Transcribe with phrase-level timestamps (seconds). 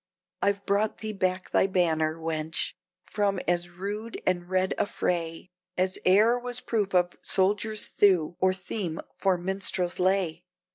[0.41, 2.73] "I've brought thee back thy banner, wench,
[3.05, 8.51] from as rude and red a fray, As e'er was proof of soldier's thew or
[8.51, 10.43] theme for minstrel's lay!